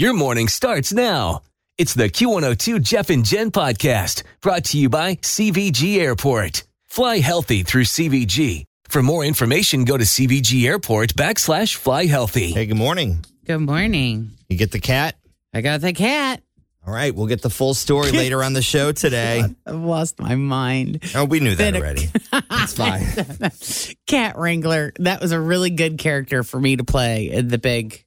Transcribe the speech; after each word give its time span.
Your 0.00 0.14
morning 0.14 0.48
starts 0.48 0.94
now. 0.94 1.42
It's 1.76 1.92
the 1.92 2.08
Q102 2.08 2.80
Jeff 2.80 3.10
and 3.10 3.22
Jen 3.22 3.50
podcast 3.50 4.22
brought 4.40 4.64
to 4.64 4.78
you 4.78 4.88
by 4.88 5.16
CVG 5.16 5.98
Airport. 5.98 6.64
Fly 6.86 7.18
healthy 7.18 7.64
through 7.64 7.84
CVG. 7.84 8.64
For 8.88 9.02
more 9.02 9.26
information, 9.26 9.84
go 9.84 9.98
to 9.98 10.04
CVG 10.04 10.64
Airport 10.64 11.12
backslash 11.16 11.74
fly 11.76 12.06
healthy. 12.06 12.52
Hey, 12.52 12.64
good 12.64 12.78
morning. 12.78 13.26
Good 13.44 13.58
morning. 13.58 14.30
You 14.48 14.56
get 14.56 14.70
the 14.70 14.80
cat? 14.80 15.16
I 15.52 15.60
got 15.60 15.82
the 15.82 15.92
cat. 15.92 16.42
All 16.86 16.94
right, 16.94 17.14
we'll 17.14 17.26
get 17.26 17.42
the 17.42 17.50
full 17.50 17.74
story 17.74 18.10
later 18.10 18.42
on 18.42 18.54
the 18.54 18.62
show 18.62 18.92
today. 18.92 19.44
I've 19.66 19.74
lost 19.74 20.18
my 20.18 20.34
mind. 20.34 21.10
Oh, 21.14 21.26
we 21.26 21.40
knew 21.40 21.54
that 21.56 21.74
Been 21.74 21.76
a- 21.76 21.78
already. 21.78 22.08
It's 22.52 22.72
fine. 22.72 23.96
Cat 24.06 24.38
Wrangler. 24.38 24.94
That 24.98 25.20
was 25.20 25.32
a 25.32 25.38
really 25.40 25.68
good 25.68 25.98
character 25.98 26.42
for 26.42 26.58
me 26.58 26.76
to 26.76 26.84
play 26.84 27.30
in 27.30 27.48
the 27.48 27.58
big 27.58 28.02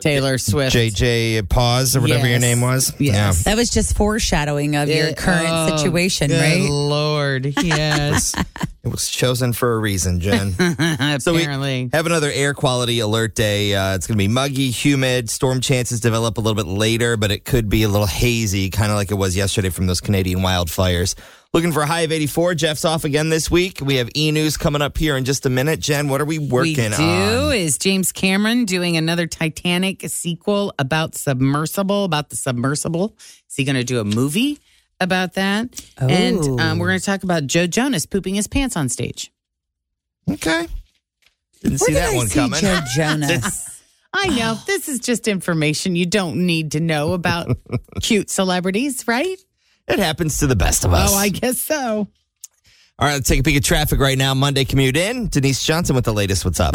Taylor 0.00 0.38
Swift. 0.38 0.74
JJ 0.74 1.48
Pause 1.48 1.96
or 1.96 2.00
whatever 2.00 2.26
your 2.28 2.38
name 2.38 2.60
was. 2.60 2.92
Yes. 2.98 3.44
That 3.44 3.56
was 3.56 3.70
just 3.70 3.96
foreshadowing 3.96 4.76
of 4.76 4.88
your 4.88 5.12
current 5.14 5.48
Oh, 5.48 5.76
situation, 5.76 6.30
right? 6.30 6.68
Lord, 6.68 7.15
yes. 7.44 8.34
It 8.86 8.92
was 8.92 9.10
chosen 9.10 9.52
for 9.52 9.74
a 9.74 9.78
reason, 9.80 10.20
Jen. 10.20 10.52
So 11.18 11.32
we 11.32 11.40
Apparently. 11.42 11.90
have 11.92 12.06
another 12.06 12.30
air 12.30 12.54
quality 12.54 13.00
alert 13.00 13.34
day. 13.34 13.74
Uh, 13.74 13.96
it's 13.96 14.06
going 14.06 14.14
to 14.16 14.22
be 14.22 14.28
muggy, 14.28 14.70
humid. 14.70 15.28
Storm 15.28 15.60
chances 15.60 15.98
develop 15.98 16.38
a 16.38 16.40
little 16.40 16.54
bit 16.54 16.70
later, 16.70 17.16
but 17.16 17.32
it 17.32 17.44
could 17.44 17.68
be 17.68 17.82
a 17.82 17.88
little 17.88 18.06
hazy, 18.06 18.70
kind 18.70 18.92
of 18.92 18.96
like 18.96 19.10
it 19.10 19.16
was 19.16 19.36
yesterday 19.36 19.70
from 19.70 19.88
those 19.88 20.00
Canadian 20.00 20.38
wildfires. 20.38 21.16
Looking 21.52 21.72
for 21.72 21.82
a 21.82 21.86
high 21.86 22.02
of 22.02 22.12
84. 22.12 22.54
Jeff's 22.54 22.84
off 22.84 23.02
again 23.04 23.28
this 23.28 23.50
week. 23.50 23.80
We 23.80 23.96
have 23.96 24.08
e 24.14 24.30
news 24.30 24.56
coming 24.56 24.82
up 24.82 24.96
here 24.96 25.16
in 25.16 25.24
just 25.24 25.46
a 25.46 25.50
minute. 25.50 25.80
Jen, 25.80 26.08
what 26.08 26.20
are 26.20 26.24
we 26.24 26.38
working 26.38 26.76
we 26.76 26.96
do 26.96 27.02
on? 27.02 27.54
is 27.54 27.78
James 27.78 28.12
Cameron 28.12 28.66
doing 28.66 28.96
another 28.96 29.26
Titanic 29.26 30.02
sequel 30.08 30.72
about 30.78 31.16
submersible, 31.16 32.04
about 32.04 32.30
the 32.30 32.36
submersible. 32.36 33.16
Is 33.48 33.56
he 33.56 33.64
going 33.64 33.74
to 33.76 33.84
do 33.84 33.98
a 33.98 34.04
movie 34.04 34.60
about 35.00 35.34
that? 35.34 35.80
And 35.98 36.60
um, 36.60 36.78
we're 36.78 36.88
going 36.88 37.00
to 37.00 37.04
talk 37.04 37.22
about 37.22 37.46
Joe 37.46 37.66
Jonas 37.66 38.06
pooping 38.06 38.34
his 38.34 38.46
pants 38.46 38.76
on 38.76 38.88
stage. 38.88 39.30
Okay. 40.30 40.66
Didn't 41.62 41.78
Where 41.80 41.86
see 41.86 41.92
did 41.92 42.02
that 42.02 42.12
I 42.12 42.16
one 42.16 42.26
see 42.28 42.38
coming. 42.38 42.60
Joe 42.60 42.80
Jonas. 42.94 43.82
I 44.12 44.28
know 44.28 44.58
this 44.66 44.88
is 44.88 45.00
just 45.00 45.28
information 45.28 45.94
you 45.94 46.06
don't 46.06 46.46
need 46.46 46.72
to 46.72 46.80
know 46.80 47.12
about 47.12 47.56
cute 48.00 48.30
celebrities, 48.30 49.06
right? 49.06 49.36
It 49.88 49.98
happens 49.98 50.38
to 50.38 50.46
the 50.46 50.56
best 50.56 50.84
of 50.84 50.92
us. 50.94 51.12
Oh, 51.12 51.16
I 51.16 51.28
guess 51.28 51.60
so. 51.60 52.08
All 52.98 53.06
right, 53.06 53.12
let's 53.14 53.28
take 53.28 53.40
a 53.40 53.42
peek 53.42 53.56
at 53.56 53.64
traffic 53.64 54.00
right 54.00 54.16
now. 54.16 54.32
Monday 54.32 54.64
commute 54.64 54.96
in. 54.96 55.28
Denise 55.28 55.62
Johnson 55.64 55.94
with 55.94 56.06
the 56.06 56.14
latest. 56.14 56.46
What's 56.46 56.60
up? 56.60 56.74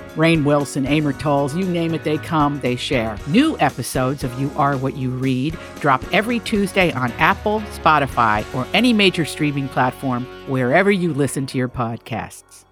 Rainn 0.15 0.43
Wilson, 0.43 0.85
Amor 0.85 1.13
Towles, 1.13 1.55
you 1.55 1.65
name 1.65 1.93
it, 1.93 2.03
they 2.03 2.17
come, 2.17 2.59
they 2.59 2.75
share. 2.75 3.17
New 3.27 3.57
episodes 3.59 4.23
of 4.23 4.39
You 4.39 4.51
Are 4.57 4.75
What 4.77 4.97
You 4.97 5.09
Read 5.09 5.57
drop 5.79 6.03
every 6.13 6.39
Tuesday 6.39 6.91
on 6.93 7.11
Apple, 7.13 7.61
Spotify, 7.81 8.43
or 8.53 8.67
any 8.73 8.93
major 8.93 9.25
streaming 9.25 9.67
platform 9.69 10.25
wherever 10.49 10.91
you 10.91 11.13
listen 11.13 11.45
to 11.47 11.57
your 11.57 11.69
podcasts. 11.69 12.65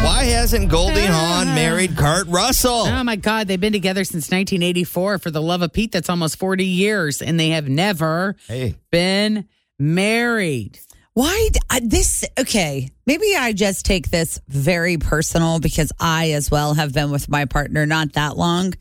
Why 0.00 0.24
hasn't 0.24 0.70
Goldie 0.70 1.06
ah. 1.08 1.42
Hawn 1.44 1.54
married 1.54 1.96
Kurt 1.96 2.28
Russell? 2.28 2.84
Oh 2.86 3.02
my 3.02 3.16
God, 3.16 3.48
they've 3.48 3.60
been 3.60 3.72
together 3.72 4.04
since 4.04 4.26
1984. 4.30 5.18
For 5.18 5.30
the 5.30 5.42
love 5.42 5.62
of 5.62 5.72
Pete, 5.72 5.90
that's 5.90 6.08
almost 6.08 6.38
40 6.38 6.64
years, 6.64 7.20
and 7.20 7.38
they 7.38 7.50
have 7.50 7.68
never 7.68 8.36
Hey, 8.46 8.76
been 8.92 9.48
married. 9.78 10.78
Why 11.18 11.48
d- 11.52 11.58
I- 11.68 11.80
this? 11.80 12.24
Okay, 12.38 12.90
maybe 13.04 13.34
I 13.36 13.52
just 13.52 13.84
take 13.84 14.08
this 14.08 14.40
very 14.46 14.98
personal 14.98 15.58
because 15.58 15.90
I, 15.98 16.30
as 16.30 16.48
well, 16.48 16.74
have 16.74 16.94
been 16.94 17.10
with 17.10 17.28
my 17.28 17.44
partner 17.44 17.86
not 17.86 18.12
that 18.12 18.36
long. 18.36 18.74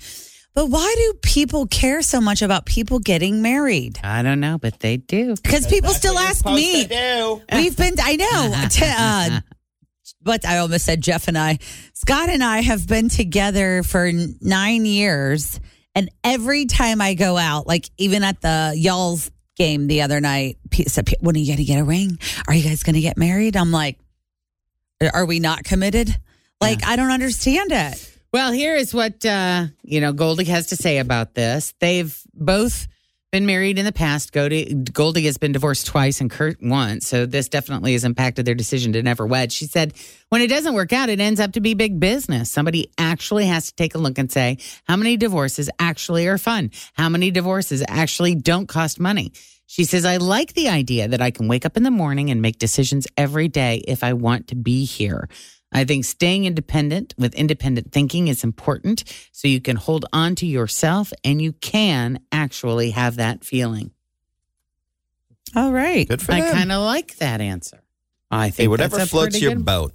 But 0.53 0.67
why 0.67 0.93
do 0.95 1.13
people 1.23 1.65
care 1.65 2.03
so 2.03 2.21
much 2.21 2.43
about 2.43 2.67
people 2.67 2.99
getting 2.99 3.41
married? 3.41 3.99
I 4.03 4.21
don't 4.21 4.39
know, 4.39 4.59
but 4.59 4.79
they 4.81 4.97
do. 4.97 5.33
Because 5.41 5.65
people 5.65 5.89
still 5.89 6.15
ask 6.15 6.45
me. 6.45 6.85
do. 6.85 7.41
We've 7.53 7.75
been, 7.75 7.95
I 7.99 8.15
know. 8.17 8.67
T- 8.69 8.85
uh, 8.85 9.39
but 10.21 10.45
I 10.45 10.59
almost 10.59 10.85
said 10.85 11.01
Jeff 11.01 11.27
and 11.27 11.39
I. 11.39 11.57
Scott 11.95 12.29
and 12.29 12.43
I 12.43 12.61
have 12.61 12.87
been 12.87 13.09
together 13.09 13.81
for 13.81 14.11
nine 14.41 14.85
years. 14.85 15.59
And 15.95 16.11
every 16.23 16.67
time 16.67 17.01
I 17.01 17.15
go 17.15 17.35
out, 17.35 17.65
like 17.65 17.89
even 17.97 18.23
at 18.23 18.41
the 18.41 18.75
y'all's 18.77 19.31
game 19.57 19.87
the 19.87 20.01
other 20.01 20.21
night, 20.21 20.57
said, 20.87 21.09
when 21.19 21.35
are 21.35 21.39
you 21.39 21.47
going 21.47 21.57
to 21.57 21.63
get 21.63 21.79
a 21.79 21.83
ring? 21.83 22.19
Are 22.47 22.53
you 22.53 22.63
guys 22.63 22.83
going 22.83 22.95
to 22.95 23.01
get 23.01 23.17
married? 23.17 23.57
I'm 23.57 23.71
like, 23.71 23.97
are 25.13 25.25
we 25.25 25.39
not 25.39 25.63
committed? 25.63 26.15
Like, 26.61 26.85
I 26.85 26.95
don't 26.95 27.11
understand 27.11 27.71
it. 27.71 28.13
Well, 28.33 28.51
here 28.51 28.75
is 28.75 28.93
what 28.93 29.25
uh, 29.25 29.67
you 29.83 30.01
know 30.01 30.11
Goldie 30.13 30.45
has 30.45 30.67
to 30.67 30.75
say 30.75 30.97
about 30.97 31.33
this. 31.33 31.73
They've 31.79 32.15
both 32.33 32.87
been 33.31 33.45
married 33.45 33.77
in 33.77 33.85
the 33.85 33.91
past. 33.91 34.31
Goldie, 34.31 34.73
Goldie 34.73 35.25
has 35.25 35.37
been 35.37 35.51
divorced 35.51 35.87
twice 35.87 36.21
and 36.21 36.31
Kurt 36.31 36.61
once, 36.61 37.07
so 37.07 37.25
this 37.25 37.49
definitely 37.49 37.93
has 37.93 38.05
impacted 38.05 38.45
their 38.45 38.55
decision 38.55 38.93
to 38.93 39.03
never 39.03 39.25
wed. 39.25 39.51
She 39.51 39.65
said, 39.65 39.93
"When 40.29 40.41
it 40.41 40.47
doesn't 40.47 40.73
work 40.73 40.93
out, 40.93 41.09
it 41.09 41.19
ends 41.19 41.39
up 41.39 41.53
to 41.53 41.59
be 41.59 41.73
big 41.73 41.99
business. 41.99 42.49
Somebody 42.49 42.89
actually 42.97 43.45
has 43.47 43.67
to 43.67 43.75
take 43.75 43.95
a 43.95 43.97
look 43.97 44.17
and 44.17 44.31
say 44.31 44.57
how 44.85 44.95
many 44.95 45.17
divorces 45.17 45.69
actually 45.77 46.27
are 46.27 46.37
fun, 46.37 46.71
how 46.93 47.09
many 47.09 47.31
divorces 47.31 47.83
actually 47.87 48.35
don't 48.35 48.67
cost 48.67 48.99
money." 48.99 49.31
She 49.69 49.83
says, 49.83 50.05
I 50.05 50.15
like 50.15 50.53
the 50.53 50.69
idea 50.69 51.09
that 51.09 51.21
I 51.21 51.29
can 51.29 51.49
wake 51.49 51.65
up 51.65 51.75
in 51.75 51.83
the 51.83 51.91
morning 51.91 52.31
and 52.31 52.41
make 52.41 52.57
decisions 52.57 53.05
every 53.17 53.49
day 53.49 53.83
if 53.85 54.01
I 54.01 54.13
want 54.13 54.47
to 54.47 54.55
be 54.55 54.85
here. 54.85 55.27
I 55.71 55.83
think 55.83 56.05
staying 56.05 56.45
independent 56.45 57.13
with 57.17 57.35
independent 57.35 57.91
thinking 57.91 58.27
is 58.29 58.43
important 58.43 59.03
so 59.31 59.47
you 59.47 59.59
can 59.59 59.75
hold 59.75 60.05
on 60.13 60.35
to 60.35 60.45
yourself 60.45 61.11
and 61.23 61.41
you 61.41 61.51
can 61.53 62.19
actually 62.31 62.91
have 62.91 63.17
that 63.17 63.43
feeling. 63.43 63.91
All 65.55 65.71
right. 65.71 66.07
Good 66.07 66.21
for 66.21 66.31
I 66.33 66.41
them. 66.41 66.53
kind 66.53 66.71
of 66.71 66.81
like 66.83 67.17
that 67.17 67.41
answer. 67.41 67.81
I 68.31 68.49
think 68.49 68.63
Hey, 68.65 68.67
whatever 68.67 68.97
that's 68.97 69.09
floats 69.11 69.31
pretty 69.35 69.45
your 69.45 69.55
good- 69.55 69.65
boat. 69.65 69.93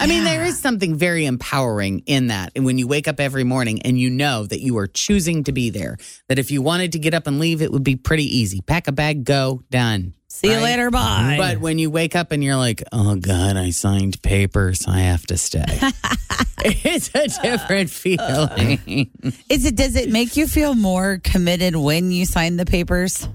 I 0.00 0.06
mean, 0.06 0.24
there 0.24 0.44
is 0.44 0.58
something 0.58 0.94
very 0.94 1.26
empowering 1.26 2.02
in 2.06 2.28
that. 2.28 2.52
And 2.54 2.64
when 2.64 2.78
you 2.78 2.86
wake 2.86 3.08
up 3.08 3.18
every 3.20 3.44
morning 3.44 3.82
and 3.82 3.98
you 3.98 4.10
know 4.10 4.46
that 4.46 4.60
you 4.60 4.78
are 4.78 4.86
choosing 4.86 5.44
to 5.44 5.52
be 5.52 5.70
there, 5.70 5.96
that 6.28 6.38
if 6.38 6.50
you 6.50 6.62
wanted 6.62 6.92
to 6.92 6.98
get 6.98 7.14
up 7.14 7.26
and 7.26 7.38
leave, 7.40 7.62
it 7.62 7.72
would 7.72 7.84
be 7.84 7.96
pretty 7.96 8.24
easy. 8.38 8.60
Pack 8.60 8.86
a 8.88 8.92
bag, 8.92 9.24
go, 9.24 9.62
done. 9.70 10.14
See 10.28 10.48
you 10.48 10.54
Right? 10.54 10.62
later. 10.62 10.90
Bye. 10.90 11.36
But 11.38 11.58
when 11.58 11.78
you 11.78 11.90
wake 11.90 12.14
up 12.14 12.30
and 12.32 12.44
you're 12.44 12.56
like, 12.56 12.82
oh 12.92 13.16
God, 13.16 13.56
I 13.56 13.70
signed 13.70 14.22
papers, 14.22 14.84
I 14.86 15.00
have 15.00 15.26
to 15.28 15.36
stay. 15.36 15.64
it's 16.64 17.10
a 17.14 17.28
different 17.42 17.90
feeling. 17.90 19.10
Is 19.48 19.64
it? 19.64 19.74
Does 19.76 19.96
it 19.96 20.10
make 20.10 20.36
you 20.36 20.46
feel 20.46 20.74
more 20.74 21.18
committed 21.24 21.74
when 21.76 22.10
you 22.12 22.24
sign 22.26 22.56
the 22.56 22.66
papers? 22.66 23.26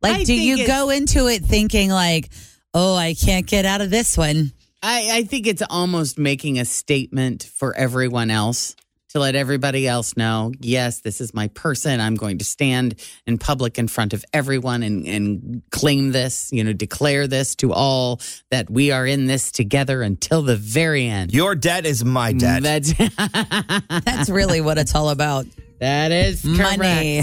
Like, 0.00 0.16
I 0.18 0.24
do 0.24 0.34
you 0.34 0.54
it's- 0.54 0.68
go 0.68 0.90
into 0.90 1.26
it 1.26 1.42
thinking 1.44 1.90
like, 1.90 2.30
"Oh, 2.72 2.94
I 2.94 3.14
can't 3.14 3.46
get 3.46 3.64
out 3.64 3.80
of 3.80 3.90
this 3.90 4.16
one"? 4.16 4.52
I, 4.82 5.10
I 5.12 5.22
think 5.24 5.46
it's 5.46 5.62
almost 5.68 6.18
making 6.18 6.58
a 6.58 6.64
statement 6.64 7.44
for 7.44 7.76
everyone 7.76 8.30
else 8.30 8.76
to 9.10 9.20
let 9.20 9.34
everybody 9.34 9.88
else 9.88 10.16
know, 10.16 10.52
yes, 10.60 11.00
this 11.00 11.20
is 11.20 11.32
my 11.32 11.48
person. 11.48 12.00
I'm 12.00 12.14
going 12.14 12.38
to 12.38 12.44
stand 12.44 12.94
in 13.26 13.38
public 13.38 13.78
in 13.78 13.88
front 13.88 14.12
of 14.12 14.24
everyone 14.32 14.82
and, 14.82 15.06
and 15.06 15.62
claim 15.70 16.12
this, 16.12 16.50
you 16.52 16.62
know, 16.62 16.74
declare 16.74 17.26
this 17.26 17.54
to 17.56 17.72
all 17.72 18.20
that 18.50 18.68
we 18.68 18.90
are 18.90 19.06
in 19.06 19.26
this 19.26 19.50
together 19.50 20.02
until 20.02 20.42
the 20.42 20.56
very 20.56 21.06
end. 21.06 21.32
Your 21.32 21.54
debt 21.54 21.86
is 21.86 22.04
my 22.04 22.32
debt. 22.32 22.62
That's 22.62 22.92
That's 24.04 24.28
really 24.28 24.60
what 24.60 24.76
it's 24.76 24.94
all 24.94 25.08
about. 25.08 25.46
that 25.80 26.12
is 26.12 26.44
Money. 26.44 27.22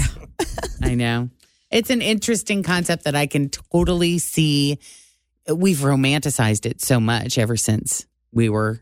I 0.82 0.94
know. 0.94 1.30
It's 1.70 1.90
an 1.90 2.02
interesting 2.02 2.62
concept 2.62 3.04
that 3.04 3.14
I 3.14 3.26
can 3.26 3.48
totally 3.48 4.18
see. 4.18 4.78
We've 5.52 5.78
romanticized 5.78 6.66
it 6.66 6.80
so 6.82 6.98
much 7.00 7.38
ever 7.38 7.56
since 7.56 8.06
we 8.32 8.48
were 8.48 8.80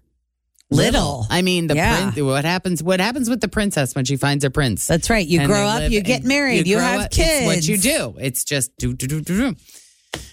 Little. 0.70 1.26
I 1.30 1.42
mean, 1.42 1.66
the 1.68 1.74
Yeah. 1.76 2.10
prin- 2.10 2.24
what 2.26 2.44
happens? 2.44 2.82
What 2.82 2.98
happens 2.98 3.28
with 3.28 3.40
the 3.40 3.48
princess 3.48 3.94
when 3.94 4.04
she 4.06 4.16
finds 4.16 4.44
a 4.44 4.50
prince? 4.50 4.86
That's 4.86 5.08
right. 5.10 5.24
You 5.26 5.46
grow 5.46 5.62
up, 5.66 5.90
you 5.90 6.00
get 6.00 6.24
married, 6.24 6.66
you, 6.66 6.76
grow 6.76 6.84
have 6.84 7.00
up. 7.02 7.10
kids. 7.10 7.46
What 7.46 7.68
you 7.68 7.76
do. 7.76 8.14
It's 8.18 8.44
just 8.44 8.76
do 8.78 8.92
do 8.94 9.06
do 9.06 9.20
do 9.20 9.52
do. 9.52 9.56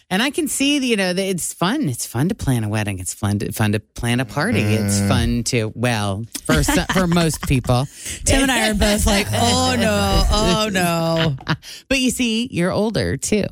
And 0.10 0.22
I 0.22 0.30
can 0.30 0.48
see, 0.50 0.78
you 0.86 0.98
know, 0.98 1.14
that 1.14 1.24
it's 1.24 1.54
fun. 1.54 1.88
It's 1.88 2.06
fun 2.06 2.28
to 2.30 2.36
plan 2.36 2.66
a 2.66 2.70
wedding. 2.70 3.00
It's 3.00 3.14
fun 3.14 3.40
to 3.40 3.52
fun 3.54 3.72
to 3.72 3.80
plan 3.80 4.20
a 4.20 4.26
party. 4.26 4.60
It's 4.62 5.00
Mm. 5.00 5.08
fun 5.08 5.44
to 5.46 5.72
well, 5.74 6.26
for 6.46 6.64
some, 6.64 6.86
for 6.94 7.08
most 7.08 7.48
people. 7.48 7.88
Tim 8.26 8.44
and 8.44 8.52
I 8.52 8.70
are 8.70 8.74
both 8.74 9.06
like, 9.06 9.28
"Oh 9.32 9.76
no, 9.80 10.26
oh 10.32 10.70
no." 10.72 11.36
But 11.88 12.00
you 12.00 12.12
see, 12.12 12.48
you're 12.52 12.72
older 12.72 13.16
too. 13.18 13.46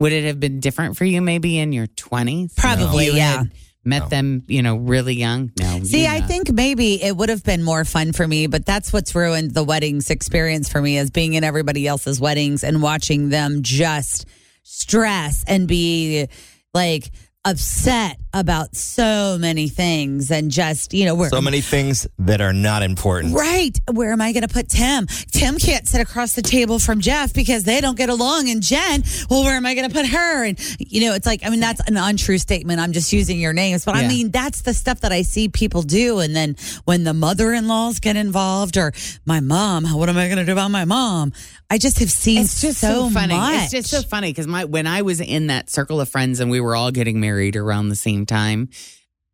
Would 0.00 0.12
it 0.12 0.24
have 0.24 0.38
been 0.38 0.60
different 0.60 0.96
for 0.98 1.04
you 1.06 1.22
maybe 1.22 1.58
in 1.58 1.72
your 1.72 1.86
20s? 1.86 2.56
Probably, 2.56 3.06
You 3.06 3.12
yeah. 3.14 3.36
had 3.38 3.52
Met 3.84 4.10
them, 4.10 4.44
you 4.46 4.62
know, 4.62 4.76
really 4.76 5.14
young. 5.14 5.50
No. 5.58 5.80
See, 5.82 6.02
you 6.02 6.08
I 6.08 6.20
think 6.20 6.52
maybe 6.52 7.02
it 7.02 7.16
would 7.16 7.30
have 7.30 7.42
been 7.42 7.64
more 7.64 7.84
fun 7.84 8.12
for 8.12 8.28
me, 8.28 8.46
but 8.46 8.64
that's 8.64 8.92
what's 8.92 9.12
ruined 9.12 9.54
the 9.54 9.64
weddings 9.64 10.08
experience 10.08 10.68
for 10.68 10.80
me 10.80 10.98
is 10.98 11.10
being 11.10 11.34
in 11.34 11.42
everybody 11.42 11.88
else's 11.88 12.20
weddings 12.20 12.62
and 12.62 12.80
watching 12.80 13.30
them 13.30 13.62
just 13.62 14.24
stress 14.62 15.44
and 15.46 15.68
be 15.68 16.28
like 16.74 17.10
upset 17.44 18.18
about 18.34 18.74
so 18.74 19.36
many 19.38 19.68
things 19.68 20.30
and 20.30 20.50
just, 20.50 20.94
you 20.94 21.04
know, 21.04 21.14
we're 21.14 21.28
so 21.28 21.40
many 21.40 21.60
things 21.60 22.06
that 22.18 22.40
are 22.40 22.52
not 22.52 22.82
important. 22.82 23.34
Right. 23.34 23.78
Where 23.92 24.12
am 24.12 24.22
I 24.22 24.32
going 24.32 24.46
to 24.46 24.48
put 24.48 24.68
Tim? 24.68 25.06
Tim 25.06 25.58
can't 25.58 25.86
sit 25.86 26.00
across 26.00 26.32
the 26.32 26.40
table 26.40 26.78
from 26.78 27.00
Jeff 27.00 27.34
because 27.34 27.64
they 27.64 27.80
don't 27.80 27.96
get 27.96 28.08
along. 28.08 28.48
And 28.48 28.62
Jen, 28.62 29.02
well, 29.28 29.44
where 29.44 29.54
am 29.54 29.66
I 29.66 29.74
going 29.74 29.88
to 29.88 29.94
put 29.94 30.06
her? 30.06 30.44
And, 30.46 30.58
you 30.78 31.02
know, 31.02 31.14
it's 31.14 31.26
like, 31.26 31.44
I 31.44 31.50
mean, 31.50 31.60
that's 31.60 31.80
an 31.86 31.96
untrue 31.96 32.38
statement. 32.38 32.80
I'm 32.80 32.92
just 32.92 33.12
using 33.12 33.38
your 33.38 33.52
names. 33.52 33.84
But 33.84 33.96
I 33.96 34.08
mean, 34.08 34.30
that's 34.30 34.62
the 34.62 34.72
stuff 34.72 35.00
that 35.00 35.12
I 35.12 35.22
see 35.22 35.48
people 35.48 35.82
do. 35.82 36.20
And 36.20 36.34
then 36.34 36.56
when 36.84 37.04
the 37.04 37.12
mother 37.12 37.52
in 37.52 37.68
laws 37.68 38.00
get 38.00 38.16
involved 38.16 38.78
or 38.78 38.92
my 39.26 39.40
mom, 39.40 39.84
what 39.84 40.08
am 40.08 40.16
I 40.16 40.26
going 40.28 40.38
to 40.38 40.46
do 40.46 40.52
about 40.52 40.70
my 40.70 40.84
mom? 40.86 41.32
I 41.68 41.78
just 41.78 41.98
have 42.00 42.10
seen 42.10 42.42
It's 42.42 42.60
just 42.60 42.80
so, 42.80 43.08
so, 43.08 43.10
funny. 43.10 43.34
much. 43.34 43.64
It's 43.64 43.72
just 43.72 43.88
so 43.88 44.02
funny 44.02 44.30
because 44.30 44.46
my 44.46 44.64
when 44.66 44.86
I 44.86 45.02
was 45.02 45.20
in 45.20 45.46
that 45.46 45.70
circle 45.70 46.02
of 46.02 46.08
friends 46.08 46.38
and 46.40 46.50
we 46.50 46.60
were 46.60 46.76
all 46.76 46.90
getting 46.90 47.18
married 47.18 47.31
around 47.56 47.88
the 47.88 47.96
same 47.96 48.26
time, 48.26 48.68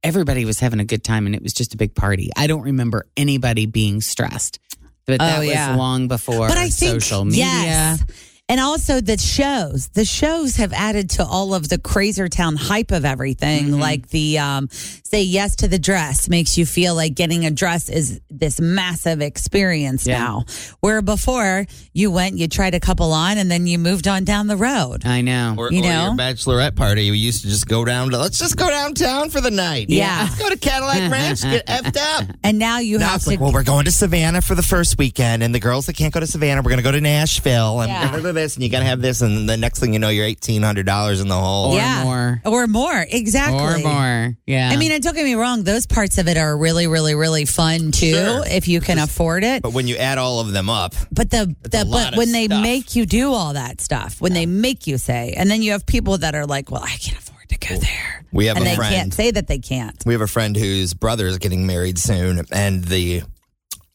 everybody 0.02 0.44
was 0.44 0.60
having 0.60 0.80
a 0.80 0.84
good 0.84 1.02
time 1.04 1.26
and 1.26 1.34
it 1.34 1.42
was 1.42 1.52
just 1.52 1.74
a 1.74 1.76
big 1.76 1.94
party. 1.94 2.30
I 2.36 2.46
don't 2.46 2.62
remember 2.62 3.06
anybody 3.16 3.66
being 3.66 4.00
stressed, 4.00 4.58
but 5.06 5.18
that 5.18 5.38
Oh, 5.38 5.40
yeah. 5.42 5.70
was 5.70 5.78
long 5.78 6.08
before 6.08 6.48
but 6.48 6.56
I 6.56 6.68
think 6.68 7.00
social 7.02 7.24
media. 7.24 7.44
yes. 7.44 8.04
And 8.50 8.60
also 8.60 9.02
the 9.02 9.18
shows. 9.18 9.88
The 9.88 10.06
shows 10.06 10.56
have 10.56 10.72
added 10.72 11.10
to 11.10 11.24
all 11.24 11.52
of 11.52 11.68
the 11.68 11.76
Crazer 11.76 12.28
Town 12.30 12.56
hype 12.56 12.92
of 12.92 13.04
everything. 13.04 13.66
Mm-hmm. 13.66 13.80
Like 13.80 14.08
the 14.08 14.38
um, 14.38 14.68
say 14.70 15.22
yes 15.22 15.56
to 15.56 15.68
the 15.68 15.78
dress 15.78 16.30
makes 16.30 16.56
you 16.56 16.64
feel 16.64 16.94
like 16.94 17.14
getting 17.14 17.44
a 17.44 17.50
dress 17.50 17.90
is 17.90 18.22
this 18.30 18.58
massive 18.58 19.20
experience 19.20 20.06
Yeah. 20.06 20.18
now. 20.20 20.44
Where 20.80 21.02
before 21.02 21.66
you 21.92 22.10
went, 22.10 22.38
you 22.38 22.48
tried 22.48 22.74
a 22.74 22.80
couple 22.80 23.12
on, 23.12 23.36
and 23.36 23.50
then 23.50 23.66
you 23.66 23.78
moved 23.78 24.08
on 24.08 24.24
down 24.24 24.46
the 24.46 24.56
road. 24.56 25.04
I 25.04 25.20
know. 25.20 25.54
Or, 25.58 25.70
You 25.70 25.80
or 25.80 25.82
know? 25.82 26.04
your 26.06 26.14
bachelorette 26.14 26.74
party. 26.74 27.10
We 27.10 27.18
used 27.18 27.42
to 27.42 27.48
just 27.48 27.66
go 27.68 27.84
down 27.84 28.10
to, 28.12 28.18
let's 28.18 28.38
just 28.38 28.56
go 28.56 28.68
downtown 28.70 29.28
for 29.28 29.42
the 29.42 29.50
night. 29.50 29.90
Yeah. 29.90 30.20
Let's 30.22 30.38
go 30.38 30.48
to 30.48 30.56
Cadillac 30.56 31.10
Ranch, 31.12 31.42
get 31.42 31.66
effed 31.66 31.98
up. 31.98 32.34
And 32.42 32.58
now 32.58 32.78
you 32.78 32.98
Now 32.98 33.08
have 33.08 33.16
it's 33.16 33.24
to. 33.24 33.30
like, 33.32 33.40
well, 33.40 33.52
we're 33.52 33.62
going 33.62 33.84
to 33.84 33.90
Savannah 33.92 34.40
for 34.40 34.54
the 34.54 34.62
first 34.62 34.96
weekend, 34.96 35.42
and 35.42 35.54
the 35.54 35.60
girls 35.60 35.84
that 35.84 35.96
can't 35.96 36.14
go 36.14 36.20
to 36.20 36.26
Savannah, 36.26 36.62
we're 36.62 36.70
going 36.70 36.78
to 36.78 36.82
go 36.82 36.92
to 36.92 37.00
Nashville, 37.02 37.80
and 37.82 37.90
Yeah. 37.90 38.37
this, 38.38 38.54
and 38.54 38.62
you 38.64 38.70
got 38.70 38.78
to 38.80 38.84
have 38.86 39.02
this, 39.02 39.20
and 39.20 39.48
the 39.48 39.56
next 39.56 39.80
thing 39.80 39.92
you 39.92 39.98
know, 39.98 40.08
you're 40.08 40.24
eighteen 40.24 40.62
hundred 40.62 40.86
dollars 40.86 41.20
in 41.20 41.28
the 41.28 41.34
hole. 41.38 41.72
Or 41.72 41.76
yeah, 41.76 42.04
more. 42.04 42.40
or 42.46 42.66
more, 42.66 43.06
exactly, 43.08 43.58
Or 43.58 43.78
more. 43.78 44.36
Yeah. 44.46 44.70
I 44.72 44.76
mean, 44.76 44.92
and 44.92 45.02
don't 45.02 45.14
get 45.14 45.24
me 45.24 45.34
wrong; 45.34 45.64
those 45.64 45.86
parts 45.86 46.18
of 46.18 46.28
it 46.28 46.36
are 46.36 46.56
really, 46.56 46.86
really, 46.86 47.14
really 47.14 47.44
fun 47.44 47.90
too, 47.92 48.12
Sure. 48.14 48.42
if 48.46 48.68
you 48.68 48.80
can 48.80 48.98
afford 48.98 49.44
it. 49.44 49.62
But 49.62 49.72
when 49.72 49.86
you 49.88 49.96
add 49.96 50.18
all 50.18 50.40
of 50.40 50.52
them 50.52 50.70
up, 50.70 50.94
But 51.12 51.30
the, 51.30 51.54
a 51.64 51.68
the 51.68 51.84
lot 51.84 51.90
but 52.04 52.12
of 52.14 52.18
when 52.18 52.32
they 52.32 52.46
stuff. 52.46 52.62
make 52.62 52.96
you 52.96 53.04
do 53.06 53.32
all 53.32 53.52
that 53.54 53.80
stuff, 53.80 54.20
when 54.20 54.32
they 54.32 54.46
make 54.46 54.86
you 54.86 54.96
say, 54.98 55.34
and 55.36 55.50
then 55.50 55.60
you 55.62 55.72
have 55.72 55.84
people 55.86 56.18
that 56.18 56.34
are 56.34 56.46
like, 56.46 56.70
"Well, 56.70 56.82
I 56.84 56.96
can't 56.96 57.18
afford 57.18 57.48
to 57.48 57.58
go 57.58 57.76
there," 57.76 58.24
we 58.32 58.46
have 58.46 58.56
and 58.56 58.66
a 58.66 58.70
they 58.70 58.76
friend. 58.76 58.94
can't 58.94 59.14
say 59.14 59.30
that 59.30 59.46
they 59.48 59.58
can't. 59.58 60.00
We 60.06 60.14
have 60.14 60.20
a 60.22 60.26
friend 60.26 60.56
whose 60.56 60.94
brother 60.94 61.26
is 61.26 61.38
getting 61.38 61.66
married 61.66 61.98
soon, 61.98 62.44
and 62.52 62.84
the 62.84 63.22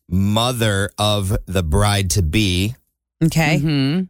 mother 0.09 0.89
of 0.97 1.35
the 1.45 1.63
bride 1.63 2.11
to 2.11 2.21
be 2.21 2.75
Okay, 3.23 3.57
Mhm. 3.63 4.09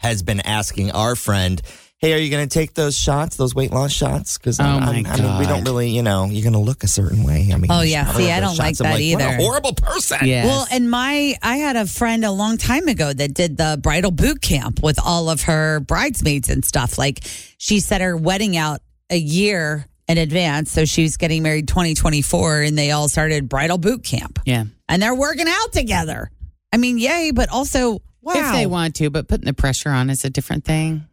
Has 0.00 0.22
been 0.22 0.40
asking 0.40 0.90
our 0.90 1.14
friend, 1.16 1.62
"Hey, 1.98 2.12
are 2.12 2.18
you 2.18 2.30
going 2.30 2.46
to 2.48 2.52
take 2.52 2.74
those 2.74 2.96
shots, 2.98 3.36
those 3.36 3.54
weight 3.54 3.70
loss 3.70 3.92
shots? 3.92 4.36
Because 4.38 4.58
Oh, 4.58 4.64
I 4.64 4.92
mean, 4.92 5.04
we 5.38 5.46
don't 5.46 5.64
really, 5.64 5.90
you 5.90 6.02
know, 6.02 6.24
you're 6.26 6.42
going 6.42 6.54
to 6.54 6.58
look 6.58 6.82
a 6.84 6.88
certain 6.88 7.22
way. 7.22 7.48
I 7.52 7.56
mean, 7.56 7.70
Oh, 7.70 7.82
yeah. 7.82 8.12
See, 8.12 8.30
I 8.30 8.40
don't 8.40 8.56
like 8.58 8.76
shots." 8.76 8.80
I'm 8.80 8.84
that 8.86 8.90
What 8.92 9.00
a 9.00 9.02
either. 9.04 9.36
horrible 9.36 9.74
person. 9.74 10.18
Yes. 10.24 10.46
Well, 10.46 10.66
and 10.72 10.90
my 10.90 11.36
I 11.42 11.56
had 11.56 11.76
a 11.76 11.86
friend 11.86 12.24
a 12.24 12.32
long 12.32 12.56
time 12.56 12.88
ago 12.88 13.12
that 13.12 13.34
did 13.34 13.56
the 13.56 13.78
bridal 13.80 14.10
boot 14.10 14.40
camp 14.42 14.82
with 14.82 14.98
all 15.04 15.30
of 15.30 15.42
her 15.42 15.80
bridesmaids 15.80 16.48
and 16.48 16.64
stuff. 16.64 16.98
Like 16.98 17.20
she 17.58 17.80
set 17.80 18.00
her 18.00 18.16
wedding 18.16 18.56
out 18.56 18.80
a 19.10 19.18
year 19.18 19.86
in 20.08 20.18
advance, 20.18 20.72
so 20.72 20.84
she 20.84 21.02
was 21.02 21.16
getting 21.16 21.42
married 21.44 21.68
2024, 21.68 22.62
and 22.62 22.76
they 22.76 22.90
all 22.90 23.08
started 23.08 23.48
bridal 23.48 23.78
boot 23.78 24.02
camp, 24.02 24.40
yeah. 24.44 24.64
and 24.88 25.00
they're 25.00 25.14
working 25.14 25.46
out 25.46 25.72
together. 25.72 26.30
I 26.72 26.78
mean, 26.78 26.98
yay! 26.98 27.30
But 27.32 27.48
also, 27.48 28.02
wow, 28.22 28.32
If 28.36 28.52
they 28.52 28.66
want 28.66 28.96
to, 28.96 29.10
but 29.10 29.28
putting 29.28 29.46
the 29.46 29.52
pressure 29.54 29.90
on 29.90 30.10
is 30.10 30.24
a 30.24 30.30
different 30.30 30.64
thing. 30.64 31.06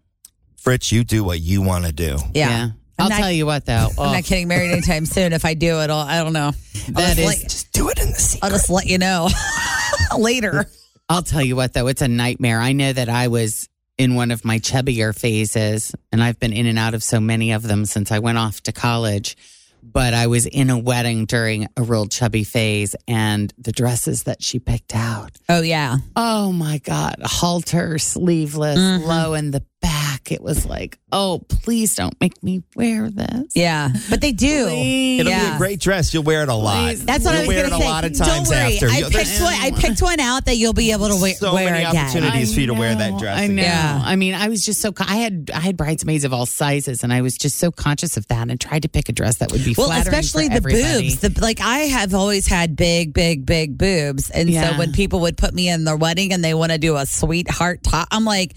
Fritz, 0.57 0.91
you 0.91 1.03
do 1.03 1.23
what 1.23 1.39
you 1.39 1.61
want 1.61 1.85
to 1.85 1.91
do. 1.91 2.17
yeah. 2.33 2.69
I'll 2.99 3.09
not- 3.09 3.19
tell 3.19 3.31
you 3.31 3.45
what, 3.45 3.63
though. 3.67 3.89
I'm 3.91 3.93
Oh, 3.99 4.11
not 4.11 4.23
getting 4.23 4.47
married 4.47 4.71
anytime 4.71 5.05
soon. 5.17 5.31
If 5.31 5.45
I 5.45 5.53
do, 5.53 5.79
it'll 5.81 5.97
I 5.99 6.23
don't 6.23 6.33
know. 6.33 6.51
I'll 6.95 7.15
just 7.15 7.19
let- 7.19 7.41
Just 7.43 7.71
do 7.71 7.89
it 7.89 7.99
in 7.99 8.07
the 8.07 8.15
secret. 8.15 8.43
I'll 8.43 8.49
just 8.57 8.69
let 8.71 8.87
you 8.87 8.97
know 8.97 9.29
later. 10.17 10.67
I'll 11.09 11.21
tell 11.23 11.41
you 11.43 11.55
what, 11.55 11.73
though, 11.73 11.87
it's 11.87 12.01
a 12.01 12.07
nightmare. 12.07 12.59
I 12.59 12.73
know 12.73 12.91
that 12.91 13.07
I 13.07 13.27
was 13.29 13.69
in 13.97 14.15
one 14.15 14.31
of 14.31 14.43
my 14.43 14.59
chubbier 14.59 15.17
phases, 15.17 15.93
and 16.11 16.21
I've 16.23 16.39
been 16.39 16.51
in 16.53 16.65
and 16.65 16.77
out 16.77 16.93
of 16.93 17.03
so 17.03 17.19
many 17.19 17.51
of 17.51 17.63
them 17.63 17.85
since 17.85 18.11
I 18.11 18.19
went 18.19 18.37
off 18.39 18.61
to 18.63 18.71
college. 18.71 19.37
But 19.83 20.13
I 20.13 20.27
was 20.27 20.45
in 20.45 20.69
a 20.69 20.77
wedding 20.77 21.25
during 21.25 21.67
a 21.77 21.81
real 21.83 22.07
chubby 22.07 22.43
phase, 22.43 22.95
and 23.07 23.53
the 23.57 23.71
dresses 23.71 24.23
that 24.23 24.43
she 24.43 24.59
picked 24.59 24.93
out. 24.95 25.31
Oh 25.49 25.61
yeah, 25.61 25.97
Oh 26.15 26.51
my 26.51 26.79
God. 26.79 27.15
Halter, 27.23 27.97
sleeveless, 27.97 28.77
Mm-hmm. 28.79 29.05
low 29.05 29.33
in 29.33 29.51
the 29.51 29.63
back. 29.81 29.96
It 30.31 30.41
was 30.41 30.65
like, 30.65 30.97
oh, 31.11 31.41
please 31.47 31.95
don't 31.95 32.19
make 32.19 32.41
me 32.43 32.61
wear 32.75 33.09
this. 33.09 33.53
yeah, 33.55 33.89
but 34.09 34.21
they 34.21 34.31
do. 34.31 34.65
Please. 34.67 35.19
It'll 35.21 35.31
be 35.31 35.55
a 35.55 35.57
great 35.57 35.79
dress. 35.79 36.13
You'll 36.13 36.23
wear 36.23 36.43
it 36.43 36.49
a 36.49 36.53
lot. 36.53 36.83
Please. 36.89 37.05
That's 37.05 37.23
what 37.23 37.31
You'll 37.31 37.37
I 37.37 37.39
was 37.41 37.47
wear 37.47 37.57
going 37.63 37.67
it 37.67 37.69
to 37.69 37.75
a 37.75 37.79
say. 37.79 37.87
lot 37.89 38.03
of 38.05 38.17
times 38.17 38.27
Don't 38.29 38.47
worry. 38.49 38.73
after. 38.75 38.89
I 38.89 39.01
picked 39.09 39.41
one. 39.41 39.53
I 39.53 39.71
picked 39.71 40.01
one 40.01 40.19
out 40.19 40.45
that 40.45 40.57
you'll 40.57 40.73
be 40.73 40.91
able 40.91 41.07
to 41.09 41.15
wear, 41.21 41.33
So 41.35 41.53
wear 41.53 41.71
many 41.71 41.85
again. 41.85 42.05
opportunities. 42.07 42.53
for 42.53 42.59
you 42.61 42.67
to 42.67 42.73
wear 42.73 42.93
that 42.95 43.17
dress 43.19 43.39
I 43.39 43.47
know. 43.47 43.61
Yeah. 43.61 44.01
I 44.03 44.15
mean, 44.15 44.33
I 44.33 44.49
was 44.49 44.65
just 44.65 44.81
so 44.81 44.93
I 44.99 45.17
had 45.17 45.49
I 45.53 45.59
had 45.59 45.77
bridesmaids 45.77 46.23
of 46.23 46.33
all 46.33 46.45
sizes, 46.45 47.03
and 47.03 47.13
I 47.13 47.21
was 47.21 47.37
just 47.37 47.57
so 47.57 47.71
conscious 47.71 48.17
of 48.17 48.27
that, 48.27 48.49
and 48.49 48.59
tried 48.59 48.81
to 48.83 48.89
pick 48.89 49.09
a 49.09 49.11
dress 49.13 49.37
that 49.37 49.51
would 49.51 49.63
be 49.63 49.73
Well, 49.77 49.87
flattering 49.87 50.13
especially 50.15 50.43
for 50.45 50.49
the 50.49 50.55
everybody. 50.55 51.09
boobs. 51.09 51.19
The, 51.21 51.41
like 51.41 51.61
I 51.61 51.79
have 51.79 52.13
always 52.13 52.47
had 52.47 52.75
big, 52.75 53.13
big, 53.13 53.45
big 53.45 53.77
boobs, 53.77 54.29
and 54.29 54.49
Yeah. 54.49 54.71
so 54.73 54.77
when 54.79 54.91
people 54.91 55.21
would 55.21 55.37
put 55.37 55.53
me 55.53 55.69
in 55.69 55.83
their 55.83 55.97
wedding 55.97 56.33
and 56.33 56.43
they 56.43 56.53
want 56.53 56.71
to 56.71 56.77
do 56.77 56.95
a 56.97 57.05
sweetheart 57.05 57.83
top, 57.83 58.07
I'm 58.11 58.25
like, 58.25 58.55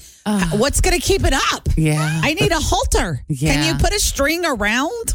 what's 0.52 0.80
going 0.80 0.98
to 0.98 1.04
keep 1.04 1.24
it 1.24 1.34
up? 1.52 1.59
Yeah. 1.76 2.20
I 2.22 2.34
need 2.34 2.52
a 2.52 2.58
halter. 2.60 3.24
Can 3.38 3.66
you 3.66 3.74
put 3.80 3.92
a 3.94 4.00
string 4.00 4.44
around? 4.44 5.14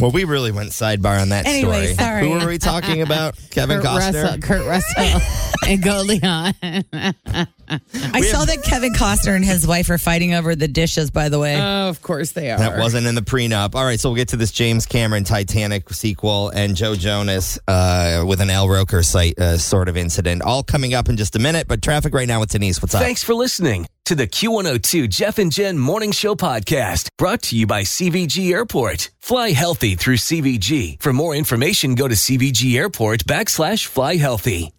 Well, 0.00 0.10
we 0.10 0.24
really 0.24 0.52
went 0.52 0.70
sidebar 0.70 1.20
on 1.20 1.30
that 1.30 1.46
Anyway, 1.46 1.94
story. 1.94 1.94
sorry. 1.94 2.22
Who 2.28 2.30
were 2.38 2.46
we 2.46 2.58
talking 2.58 3.00
about? 3.02 3.38
Kevin 3.50 3.80
Kurt 3.80 3.86
Costner. 3.86 4.22
Russell, 4.24 4.40
Kurt 4.40 4.66
Russell 4.66 5.20
and 5.66 5.82
Goldie 5.82 6.18
Hawn. 6.18 6.52
I 7.94 8.20
saw 8.22 8.44
that 8.44 8.62
Kevin 8.64 8.92
Costner 8.92 9.36
and 9.36 9.44
his 9.44 9.66
wife 9.66 9.90
are 9.90 9.98
fighting 9.98 10.34
over 10.34 10.56
the 10.56 10.68
dishes. 10.68 11.10
By 11.10 11.28
the 11.28 11.38
way, 11.38 11.56
oh, 11.56 11.88
of 11.88 12.02
course 12.02 12.32
they 12.32 12.50
are. 12.50 12.58
That 12.58 12.78
wasn't 12.78 13.06
in 13.06 13.14
the 13.14 13.22
prenup. 13.22 13.74
All 13.74 13.84
right, 13.84 13.98
so 13.98 14.08
we'll 14.10 14.16
get 14.16 14.28
to 14.28 14.36
this 14.36 14.52
James 14.52 14.86
Cameron 14.86 15.24
Titanic 15.24 15.88
sequel 15.90 16.48
and 16.50 16.74
Joe 16.74 16.94
Jonas 16.94 17.58
uh, 17.68 18.24
with 18.26 18.40
an 18.40 18.50
Al 18.50 18.68
Roker 18.68 19.02
site 19.02 19.38
uh, 19.38 19.56
sort 19.56 19.88
of 19.88 19.96
incident. 19.96 20.42
All 20.42 20.62
coming 20.62 20.94
up 20.94 21.08
in 21.08 21.16
just 21.16 21.36
a 21.36 21.38
minute, 21.38 21.68
but 21.68 21.82
traffic 21.82 22.14
right 22.14 22.28
now 22.28 22.40
with 22.40 22.50
Denise. 22.50 22.82
What's 22.82 22.94
up? 22.94 23.02
Thanks 23.02 23.22
for 23.22 23.34
listening 23.34 23.86
to 24.06 24.14
the 24.14 24.26
Q102 24.26 25.08
Jeff 25.08 25.38
and 25.38 25.52
Jen 25.52 25.78
Morning 25.78 26.10
Show 26.12 26.34
podcast 26.34 27.08
brought 27.16 27.42
to 27.42 27.56
you 27.56 27.66
by 27.66 27.82
CVG 27.82 28.50
Airport. 28.52 29.10
Fly 29.20 29.50
healthy 29.50 29.94
through 29.94 30.16
CVG. 30.16 31.00
For 31.00 31.12
more 31.12 31.34
information, 31.36 31.94
go 31.94 32.08
to 32.08 32.14
CVG 32.14 32.76
Airport 32.76 33.24
backslash 33.24 33.86
fly 33.86 34.16
healthy. 34.16 34.72